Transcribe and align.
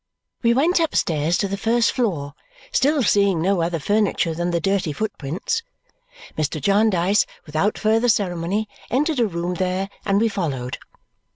We 0.41 0.55
went 0.55 0.79
upstairs 0.79 1.37
to 1.37 1.47
the 1.47 1.57
first 1.57 1.91
floor, 1.91 2.33
still 2.71 3.03
seeing 3.03 3.39
no 3.39 3.61
other 3.61 3.77
furniture 3.77 4.33
than 4.33 4.49
the 4.49 4.59
dirty 4.59 4.91
footprints. 4.93 5.61
Mr. 6.35 6.59
Jarndyce 6.59 7.27
without 7.45 7.77
further 7.77 8.09
ceremony 8.09 8.67
entered 8.89 9.19
a 9.19 9.27
room 9.27 9.53
there, 9.53 9.91
and 10.03 10.19
we 10.19 10.27
followed. 10.27 10.79